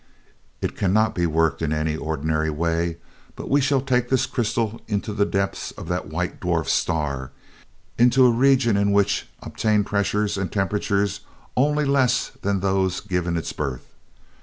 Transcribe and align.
"It 0.61 0.75
cannot 0.75 1.13
be 1.13 1.27
worked 1.27 1.61
in 1.61 1.71
any 1.71 1.95
ordinary 1.95 2.49
way, 2.49 2.97
but 3.35 3.51
we 3.51 3.61
shall 3.61 3.81
take 3.81 4.09
this 4.09 4.25
crystal 4.25 4.81
into 4.87 5.13
the 5.13 5.27
depths 5.27 5.69
of 5.73 5.87
that 5.89 6.07
white 6.07 6.39
dwarf 6.39 6.65
star, 6.65 7.29
into 7.99 8.25
a 8.25 8.31
region 8.31 8.77
in 8.77 8.93
which 8.93 9.27
obtain 9.43 9.83
pressures 9.83 10.39
and 10.39 10.51
temperatures 10.51 11.19
only 11.55 11.85
less 11.85 12.31
than 12.41 12.61
those 12.61 12.99
giving 12.99 13.37
it 13.37 13.53
birth. 13.55 13.85